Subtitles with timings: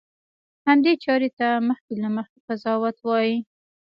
[0.67, 3.37] همدې چارې ته مخکې له مخکې قضاوت وایي.